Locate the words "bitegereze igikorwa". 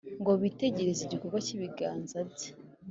0.41-1.39